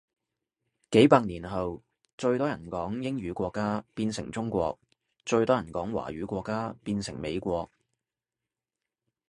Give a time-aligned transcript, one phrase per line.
[0.89, 1.83] 幾百年後
[2.17, 2.39] 最人
[2.71, 4.79] 多講英語國家變成中國，
[5.27, 7.69] 最多人講華語國家變成美國